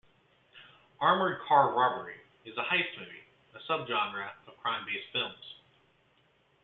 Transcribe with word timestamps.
"Armored 0.99 1.41
Car 1.47 1.75
Robbery" 1.77 2.15
is 2.43 2.57
a 2.57 2.63
heist 2.63 2.97
movie, 2.97 3.23
a 3.53 3.59
subgenre 3.71 4.31
of 4.47 4.57
crime-based 4.57 5.11
films. 5.13 5.55